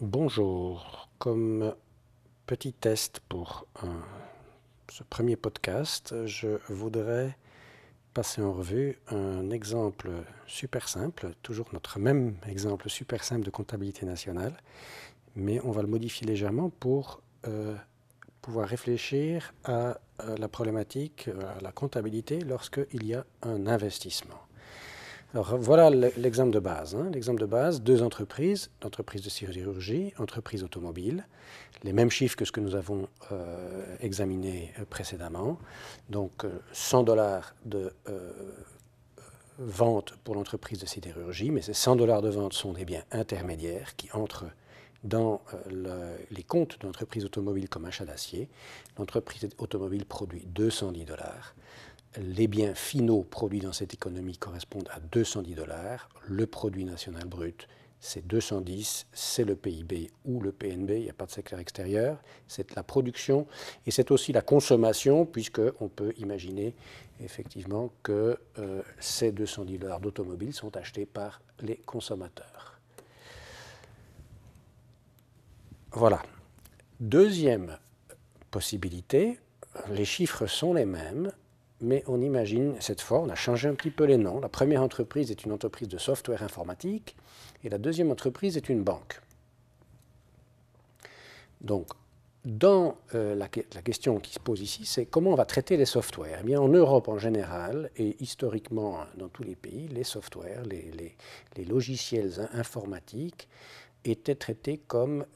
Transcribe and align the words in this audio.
Bonjour. 0.00 1.08
Comme 1.18 1.74
petit 2.46 2.72
test 2.72 3.20
pour 3.28 3.66
ce 4.88 5.02
premier 5.02 5.34
podcast, 5.34 6.14
je 6.24 6.60
voudrais 6.68 7.36
passer 8.14 8.40
en 8.40 8.52
revue 8.52 9.00
un 9.08 9.50
exemple 9.50 10.10
super 10.46 10.88
simple, 10.88 11.32
toujours 11.42 11.66
notre 11.72 11.98
même 11.98 12.36
exemple 12.46 12.88
super 12.88 13.24
simple 13.24 13.44
de 13.44 13.50
comptabilité 13.50 14.06
nationale, 14.06 14.56
mais 15.34 15.60
on 15.64 15.72
va 15.72 15.82
le 15.82 15.88
modifier 15.88 16.28
légèrement 16.28 16.70
pour 16.70 17.20
euh, 17.48 17.74
pouvoir 18.40 18.68
réfléchir 18.68 19.52
à, 19.64 19.98
à 20.20 20.36
la 20.38 20.46
problématique, 20.46 21.28
à 21.28 21.60
la 21.60 21.72
comptabilité 21.72 22.38
lorsqu'il 22.38 23.04
y 23.04 23.14
a 23.14 23.26
un 23.42 23.66
investissement. 23.66 24.47
Voilà 25.34 25.90
le- 25.90 26.10
l'exemple 26.16 26.52
de 26.52 26.58
base. 26.58 26.94
hein. 26.94 27.10
L'exemple 27.12 27.40
de 27.40 27.46
base, 27.46 27.82
deux 27.82 28.02
entreprises, 28.02 28.70
entreprise 28.82 29.22
de 29.22 29.28
chirurgie, 29.28 30.14
entreprise 30.18 30.64
automobile, 30.64 31.26
les 31.84 31.92
mêmes 31.92 32.10
chiffres 32.10 32.34
que 32.36 32.44
ce 32.46 32.52
que 32.52 32.60
nous 32.60 32.74
avons 32.74 33.08
euh, 33.30 33.96
examiné 34.00 34.72
euh, 34.78 34.84
précédemment. 34.88 35.58
Donc 36.08 36.44
euh, 36.44 36.58
100 36.72 37.02
dollars 37.02 37.54
de 37.66 37.92
euh, 38.08 38.32
vente 39.58 40.14
pour 40.24 40.34
l'entreprise 40.34 40.78
de 40.80 40.86
sidérurgie, 40.86 41.50
mais 41.50 41.60
ces 41.60 41.74
100 41.74 41.96
dollars 41.96 42.22
de 42.22 42.30
vente 42.30 42.54
sont 42.54 42.72
des 42.72 42.86
biens 42.86 43.04
intermédiaires 43.12 43.96
qui 43.96 44.10
entrent 44.12 44.46
dans 45.04 45.42
euh, 45.52 45.56
le- 45.70 46.24
les 46.34 46.42
comptes 46.42 46.80
de 46.80 46.86
l'entreprise 46.86 47.24
automobile 47.26 47.68
comme 47.68 47.84
achat 47.84 48.06
d'acier. 48.06 48.48
L'entreprise 48.98 49.46
automobile 49.58 50.06
produit 50.06 50.46
210 50.46 51.04
dollars. 51.04 51.54
Les 52.20 52.48
biens 52.48 52.74
finaux 52.74 53.22
produits 53.22 53.60
dans 53.60 53.72
cette 53.72 53.94
économie 53.94 54.36
correspondent 54.36 54.88
à 54.90 54.98
210 54.98 55.54
dollars. 55.54 56.08
Le 56.26 56.48
produit 56.48 56.84
national 56.84 57.24
brut, 57.26 57.68
c'est 58.00 58.26
210. 58.26 59.06
C'est 59.12 59.44
le 59.44 59.54
PIB 59.54 60.10
ou 60.24 60.40
le 60.40 60.50
PNB, 60.50 60.90
il 60.90 61.02
n'y 61.02 61.10
a 61.10 61.12
pas 61.12 61.26
de 61.26 61.30
secteur 61.30 61.60
extérieur. 61.60 62.18
C'est 62.48 62.74
la 62.74 62.82
production 62.82 63.46
et 63.86 63.92
c'est 63.92 64.10
aussi 64.10 64.32
la 64.32 64.42
consommation, 64.42 65.26
puisqu'on 65.26 65.88
peut 65.88 66.12
imaginer 66.18 66.74
effectivement 67.20 67.92
que 68.02 68.40
euh, 68.58 68.82
ces 68.98 69.30
210 69.30 69.78
dollars 69.78 70.00
d'automobile 70.00 70.52
sont 70.52 70.76
achetés 70.76 71.06
par 71.06 71.40
les 71.60 71.76
consommateurs. 71.76 72.80
Voilà. 75.92 76.20
Deuxième 76.98 77.78
possibilité, 78.50 79.38
les 79.90 80.04
chiffres 80.04 80.48
sont 80.48 80.74
les 80.74 80.84
mêmes, 80.84 81.30
mais 81.80 82.02
on 82.06 82.20
imagine 82.20 82.74
cette 82.80 83.00
fois, 83.00 83.20
on 83.20 83.28
a 83.28 83.34
changé 83.34 83.68
un 83.68 83.74
petit 83.74 83.90
peu 83.90 84.04
les 84.04 84.16
noms. 84.16 84.40
La 84.40 84.48
première 84.48 84.82
entreprise 84.82 85.30
est 85.30 85.44
une 85.44 85.52
entreprise 85.52 85.88
de 85.88 85.98
software 85.98 86.42
informatique 86.42 87.16
et 87.64 87.68
la 87.68 87.78
deuxième 87.78 88.10
entreprise 88.10 88.56
est 88.56 88.68
une 88.68 88.82
banque. 88.82 89.20
Donc, 91.60 91.88
dans 92.44 92.96
euh, 93.14 93.34
la, 93.34 93.48
que- 93.48 93.60
la 93.74 93.82
question 93.82 94.20
qui 94.20 94.32
se 94.32 94.38
pose 94.38 94.60
ici, 94.60 94.86
c'est 94.86 95.06
comment 95.06 95.32
on 95.32 95.34
va 95.34 95.44
traiter 95.44 95.76
les 95.76 95.84
softwares? 95.84 96.38
Eh 96.40 96.44
bien, 96.44 96.60
en 96.60 96.68
Europe 96.68 97.08
en 97.08 97.18
général, 97.18 97.90
et 97.96 98.16
historiquement 98.20 98.98
dans 99.16 99.28
tous 99.28 99.42
les 99.42 99.56
pays, 99.56 99.88
les 99.88 100.04
softwares, 100.04 100.64
les, 100.64 101.64
logiciels 101.64 102.40
in- 102.40 102.58
informatiques 102.58 103.48
étaient 104.10 104.34
traités 104.34 104.78
comme 104.78 105.26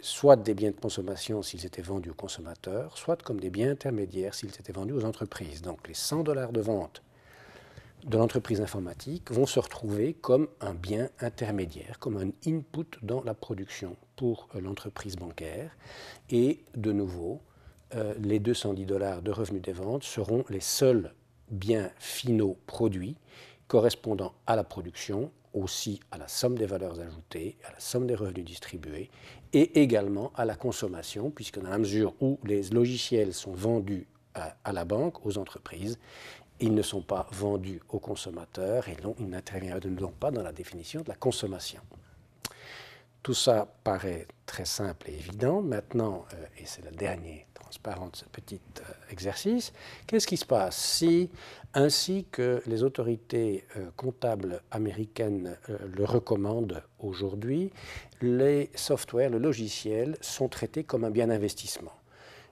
soit 0.00 0.36
des 0.36 0.54
biens 0.54 0.70
de 0.70 0.80
consommation 0.80 1.42
s'ils 1.42 1.66
étaient 1.66 1.82
vendus 1.82 2.10
aux 2.10 2.14
consommateurs, 2.14 2.96
soit 2.98 3.22
comme 3.22 3.40
des 3.40 3.50
biens 3.50 3.70
intermédiaires 3.70 4.34
s'ils 4.34 4.50
étaient 4.50 4.72
vendus 4.72 4.94
aux 4.94 5.04
entreprises. 5.04 5.62
Donc 5.62 5.88
les 5.88 5.94
100 5.94 6.22
dollars 6.24 6.52
de 6.52 6.60
vente 6.60 7.02
de 8.04 8.18
l'entreprise 8.18 8.60
informatique 8.60 9.30
vont 9.30 9.46
se 9.46 9.60
retrouver 9.60 10.14
comme 10.14 10.48
un 10.60 10.74
bien 10.74 11.08
intermédiaire, 11.20 11.98
comme 11.98 12.16
un 12.16 12.30
input 12.46 12.98
dans 13.02 13.22
la 13.22 13.34
production 13.34 13.96
pour 14.16 14.48
euh, 14.54 14.60
l'entreprise 14.60 15.16
bancaire. 15.16 15.70
Et 16.30 16.64
de 16.74 16.92
nouveau, 16.92 17.40
euh, 17.94 18.14
les 18.18 18.40
210 18.40 18.86
dollars 18.86 19.22
de 19.22 19.30
revenus 19.30 19.62
des 19.62 19.72
ventes 19.72 20.02
seront 20.02 20.44
les 20.48 20.60
seuls 20.60 21.12
biens 21.50 21.90
finaux 21.98 22.58
produits 22.66 23.16
correspondant 23.68 24.34
à 24.46 24.56
la 24.56 24.64
production, 24.64 25.30
aussi 25.54 26.00
à 26.10 26.18
la 26.18 26.28
somme 26.28 26.56
des 26.56 26.66
valeurs 26.66 26.98
ajoutées, 27.00 27.56
à 27.64 27.72
la 27.72 27.80
somme 27.80 28.06
des 28.06 28.14
revenus 28.14 28.44
distribués, 28.44 29.10
et 29.52 29.82
également 29.82 30.32
à 30.34 30.44
la 30.44 30.54
consommation, 30.54 31.30
puisque 31.30 31.60
dans 31.60 31.70
la 31.70 31.78
mesure 31.78 32.14
où 32.20 32.38
les 32.44 32.62
logiciels 32.70 33.34
sont 33.34 33.52
vendus 33.52 34.06
à, 34.34 34.72
la 34.72 34.84
banque, 34.84 35.24
aux 35.26 35.36
entreprises, 35.38 35.98
ils 36.60 36.74
ne 36.74 36.82
sont 36.82 37.02
pas 37.02 37.26
vendus 37.32 37.80
aux 37.88 37.98
consommateurs 37.98 38.88
et 38.88 38.94
donc 38.94 39.16
ils 39.18 39.28
n'interviennent 39.28 39.96
donc 39.96 40.14
pas 40.14 40.30
dans 40.30 40.42
la 40.42 40.52
définition 40.52 41.02
de 41.02 41.08
la 41.08 41.16
consommation. 41.16 41.80
Tout 43.22 43.34
ça 43.34 43.72
paraît 43.84 44.26
très 44.46 44.64
simple 44.64 45.08
et 45.10 45.14
évident. 45.14 45.62
Maintenant, 45.62 46.24
euh, 46.34 46.44
et 46.58 46.66
c'est 46.66 46.84
le 46.84 46.90
dernier 46.90 47.46
transparent 47.54 48.08
de 48.08 48.16
ce 48.16 48.24
petit 48.26 48.60
euh, 48.80 48.82
exercice, 49.10 49.72
qu'est-ce 50.06 50.26
qui 50.26 50.36
se 50.36 50.44
passe 50.44 50.76
si, 50.76 51.30
ainsi 51.72 52.26
que 52.30 52.62
les 52.66 52.82
autorités 52.82 53.64
euh, 53.76 53.90
comptables 53.96 54.60
américaines 54.70 55.56
le 55.68 56.04
recommandent 56.04 56.82
aujourd'hui, 56.98 57.72
les 58.20 58.70
softwares, 58.74 59.30
le 59.30 59.38
logiciel 59.38 60.16
sont 60.20 60.48
traités 60.48 60.84
comme 60.84 61.04
un 61.04 61.10
bien 61.10 61.28
d'investissement 61.28 61.94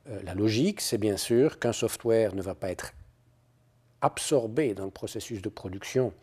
Euh, 0.08 0.22
La 0.24 0.34
logique, 0.34 0.80
c'est 0.80 0.98
bien 0.98 1.18
sûr 1.18 1.58
qu'un 1.58 1.74
software 1.74 2.34
ne 2.34 2.42
va 2.42 2.54
pas 2.54 2.70
être 2.70 2.92
absorbé 4.00 4.72
dans 4.74 4.86
le 4.86 4.90
processus 4.90 5.42
de 5.42 5.50
production 5.50 6.14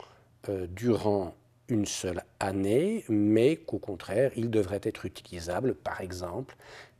durant 0.70 1.36
une 1.70 1.86
seule 1.86 2.24
année, 2.40 3.04
mais 3.10 3.58
qu'au 3.58 3.80
contraire, 3.80 4.32
il 4.36 4.50
devrait 4.50 4.82
être 4.84 5.06
utilisable, 5.06 5.76
par 5.76 6.02
exemple, 6.02 6.56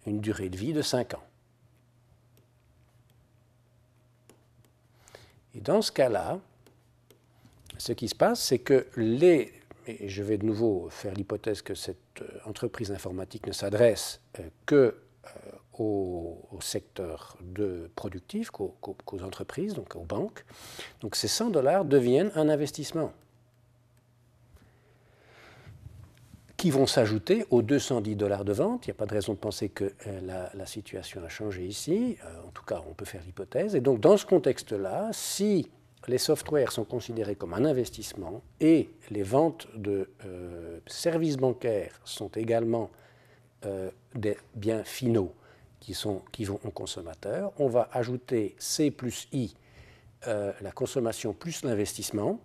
une 0.06 0.20
durée 0.20 0.50
de 0.50 0.58
vie 0.58 0.74
de 0.74 0.82
5 0.82 1.14
ans. 1.14 1.24
Et 5.56 5.62
dans 5.62 5.82
ce 5.82 5.92
cas-là, 5.92 6.40
ce 7.78 7.94
qui 7.94 8.08
se 8.08 8.16
passe, 8.16 8.42
c'est 8.42 8.60
que 8.60 8.88
les, 8.96 9.54
et 9.88 10.10
je 10.10 10.24
vais 10.24 10.38
de 10.38 10.46
nouveau 10.46 10.90
faire 10.90 11.14
l'hypothèse 11.14 11.62
que 11.62 11.74
cette 11.74 12.22
euh, 12.22 12.40
entreprise 12.46 12.92
informatique 12.92 13.48
ne 13.48 13.54
s'adresse 13.54 14.20
euh, 14.40 14.44
que 14.66 14.76
euh, 15.26 15.30
au, 15.80 16.60
secteur 16.60 17.38
de 17.42 17.90
productif, 17.96 18.50
qu'aux 18.50 19.22
entreprises, 19.22 19.76
donc 19.76 19.96
aux 19.96 20.04
banques. 20.04 20.44
Donc 21.02 21.16
ces 21.16 21.28
100 21.28 21.52
dollars 21.52 21.86
deviennent 21.86 22.32
un 22.36 22.50
investissement 22.50 23.14
qui 26.58 26.72
vont 26.72 26.88
s'ajouter 26.88 27.46
aux 27.52 27.62
210 27.62 28.16
dollars 28.16 28.44
de 28.44 28.52
vente. 28.52 28.88
Il 28.88 28.90
n'y 28.90 28.92
a 28.92 28.96
pas 28.96 29.06
de 29.06 29.14
raison 29.14 29.34
de 29.34 29.38
penser 29.38 29.70
que 29.70 29.94
euh, 30.08 30.50
la, 30.56 30.66
situation 30.66 31.24
a 31.24 31.30
changé 31.30 31.64
ici. 31.66 32.18
Euh, 32.26 32.48
en 32.48 32.52
tout 32.52 32.66
cas, 32.66 32.82
on 32.90 32.94
peut 32.94 33.06
faire 33.06 33.22
l'hypothèse. 33.24 33.76
Et 33.76 33.80
donc, 33.80 34.00
dans 34.00 34.18
ce 34.18 34.26
contexte-là, 34.26 35.10
si 35.14 35.70
les 36.08 36.18
softwares 36.18 36.72
sont 36.72 36.84
considérés 36.84 37.36
comme 37.36 37.54
un 37.54 37.64
investissement 37.64 38.42
et 38.60 38.90
les 39.12 39.22
ventes 39.22 39.68
de 39.76 40.10
euh, 40.26 40.80
services 40.88 41.38
bancaires 41.38 42.02
sont 42.04 42.30
également 42.30 42.90
des 44.16 44.38
biens 44.56 44.84
finaux 44.84 45.34
qui, 45.80 45.96
sont, 45.96 46.22
qui 46.32 46.46
vont 46.46 46.60
aux 46.64 46.70
consommateurs, 46.70 47.52
on 47.58 47.68
va 47.68 47.90
ajouter 47.92 48.56
C 48.60 48.92
plus 48.92 49.28
I, 49.34 49.56
la 50.26 50.72
consommation 50.74 51.34
plus 51.34 51.64
l'investissement, 51.64 52.40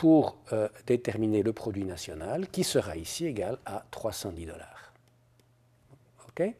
pour 0.00 0.38
euh, 0.54 0.66
déterminer 0.86 1.42
le 1.42 1.52
produit 1.52 1.84
national 1.84 2.48
qui 2.48 2.64
sera 2.64 2.96
ici 2.96 3.26
égal 3.26 3.58
à 3.66 3.84
310 3.90 4.46
dollars. 4.46 4.94
OK? 6.26 6.54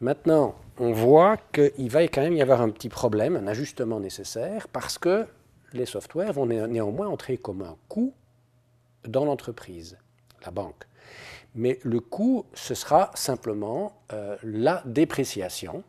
Maintenant, 0.00 0.54
on 0.78 0.92
voit 0.92 1.36
qu'il 1.52 1.90
va 1.90 2.04
quand 2.04 2.22
même 2.22 2.32
y 2.32 2.40
avoir 2.40 2.62
un 2.62 2.70
petit 2.70 2.88
problème, 2.88 3.36
un 3.36 3.46
ajustement 3.46 4.00
nécessaire, 4.00 4.66
parce 4.68 4.96
que 4.96 5.26
les 5.74 5.84
softwares 5.84 6.32
vont 6.32 6.46
né- 6.46 6.66
néanmoins 6.68 7.08
entrer 7.08 7.36
comme 7.36 7.60
un 7.60 7.76
coût 7.86 8.14
dans 9.06 9.26
l'entreprise, 9.26 9.98
la 10.42 10.50
banque. 10.50 10.86
Mais 11.54 11.78
le 11.82 12.00
coût, 12.00 12.46
ce 12.54 12.74
sera 12.74 13.10
simplement 13.12 13.92
euh, 14.14 14.38
la 14.42 14.82
dépréciation 14.86 15.84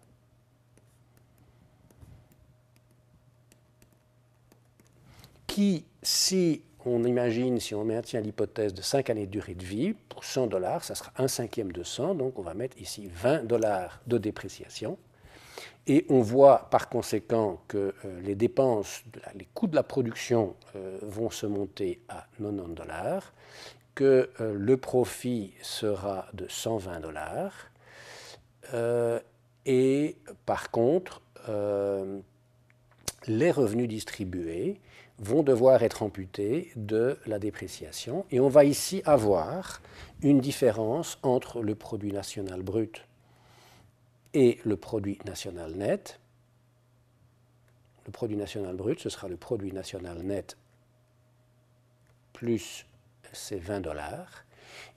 qui, 5.47 5.85
si 6.01 6.63
on 6.85 7.03
imagine, 7.03 7.59
si 7.59 7.75
on 7.75 7.83
maintient 7.83 8.21
l'hypothèse 8.21 8.73
de 8.73 8.81
5 8.81 9.09
années 9.09 9.25
de 9.25 9.31
durée 9.31 9.53
de 9.53 9.63
vie, 9.63 9.93
pour 9.93 10.23
100 10.23 10.47
dollars, 10.47 10.83
ça 10.83 10.95
sera 10.95 11.11
un 11.17 11.27
cinquième 11.27 11.71
de 11.71 11.83
100, 11.83 12.15
donc 12.15 12.39
on 12.39 12.41
va 12.41 12.53
mettre 12.53 12.77
ici 12.77 13.09
20 13.13 13.45
dollars 13.45 14.01
de 14.07 14.17
dépréciation. 14.17 14.97
Et 15.87 16.05
on 16.09 16.21
voit 16.21 16.69
par 16.69 16.87
conséquent 16.87 17.61
que 17.67 17.93
euh, 18.05 18.21
les 18.21 18.35
dépenses, 18.35 19.03
les 19.35 19.47
coûts 19.53 19.67
de 19.67 19.75
la 19.75 19.83
production 19.83 20.55
euh, 20.75 20.99
vont 21.01 21.29
se 21.29 21.45
monter 21.47 22.01
à 22.07 22.27
90 22.37 22.75
dollars, 22.75 23.33
que 23.95 24.29
euh, 24.39 24.53
le 24.53 24.77
profit 24.77 25.53
sera 25.61 26.27
de 26.33 26.45
120 26.47 26.99
dollars, 26.99 27.71
et 29.65 30.15
par 30.45 30.69
contre, 30.69 31.23
les 33.25 33.49
revenus 33.49 33.87
distribués 33.87 34.79
vont 35.19 35.43
devoir 35.43 35.83
être 35.83 36.03
amputés 36.03 36.71
de 36.75 37.17
la 37.25 37.39
dépréciation. 37.39 38.25
Et 38.31 38.39
on 38.39 38.49
va 38.49 38.63
ici 38.63 39.01
avoir 39.05 39.81
une 40.21 40.39
différence 40.39 41.19
entre 41.23 41.61
le 41.61 41.75
produit 41.75 42.13
national 42.13 42.61
brut 42.61 43.05
et 44.33 44.59
le 44.63 44.77
produit 44.77 45.19
national 45.25 45.73
net. 45.73 46.19
Le 48.05 48.11
produit 48.11 48.37
national 48.37 48.75
brut, 48.75 48.99
ce 48.99 49.09
sera 49.09 49.27
le 49.27 49.37
produit 49.37 49.71
national 49.71 50.19
net 50.19 50.57
plus 52.33 52.85
ces 53.33 53.59
20 53.59 53.81
dollars. 53.81 54.45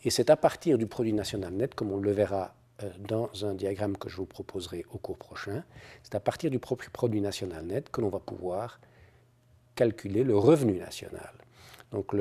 Et 0.05 0.11
c'est 0.11 0.31
à 0.31 0.37
partir 0.37 0.79
du 0.79 0.87
produit 0.87 1.13
national 1.13 1.53
net, 1.53 1.75
comme 1.75 1.91
on 1.91 1.99
le 1.99 2.13
verra 2.13 2.55
euh, 2.83 2.91
dans 3.01 3.31
un 3.45 3.55
diagramme 3.55 3.97
que 3.97 4.09
je 4.09 4.17
vous 4.17 4.27
proposerai 4.27 4.85
au 4.93 4.99
cours 4.99 5.19
prochain, 5.19 5.65
c'est 6.05 6.15
à 6.15 6.21
partir 6.21 6.51
du 6.51 6.61
produit 6.61 7.21
national 7.21 7.67
net 7.67 7.91
que 7.91 8.01
l'on 8.01 8.09
va 8.09 8.21
pouvoir 8.21 8.81
calculer 9.83 10.23
le 10.23 10.37
revenu 10.37 10.79
national. 10.79 11.33
Donc 11.91 12.15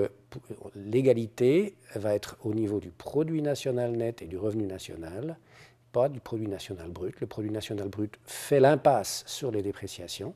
l'égalité 0.76 1.76
va 1.96 2.16
être 2.16 2.36
au 2.44 2.54
niveau 2.54 2.80
du 2.80 2.90
produit 2.90 3.42
national 3.42 3.92
net 3.92 4.22
et 4.24 4.26
du 4.26 4.38
revenu 4.38 4.66
national, 4.66 5.38
pas 5.92 6.10
du 6.10 6.20
produit 6.20 6.48
national 6.48 6.90
brut. 6.90 7.20
Le 7.22 7.28
produit 7.28 7.52
national 7.52 7.88
brut 7.88 8.18
fait 8.26 8.60
l'impasse 8.60 9.24
sur 9.28 9.52
les 9.52 9.62
dépréciations. 9.62 10.34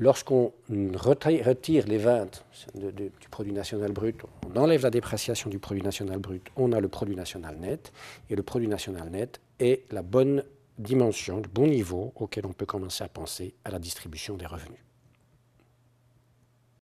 Lorsqu'on 0.00 0.52
retire 0.68 1.86
les 1.86 1.98
20 1.98 2.44
du 2.74 3.28
produit 3.30 3.52
national 3.52 3.92
brut, 3.92 4.20
on 4.44 4.56
enlève 4.58 4.82
la 4.82 4.90
dépréciation 4.90 5.48
du 5.48 5.60
produit 5.60 5.82
national 5.82 6.18
brut, 6.18 6.44
on 6.56 6.72
a 6.72 6.80
le 6.80 6.88
produit 6.88 7.14
national 7.14 7.56
net, 7.58 7.92
et 8.28 8.34
le 8.34 8.42
produit 8.42 8.66
national 8.66 9.08
net 9.08 9.40
est 9.60 9.84
la 9.92 10.02
bonne 10.02 10.42
dimension, 10.78 11.36
le 11.36 11.48
bon 11.48 11.68
niveau 11.68 12.12
auquel 12.16 12.44
on 12.44 12.52
peut 12.52 12.66
commencer 12.66 13.04
à 13.04 13.08
penser 13.08 13.54
à 13.64 13.70
la 13.70 13.78
distribution 13.78 14.36
des 14.36 14.46
revenus. 14.46 14.80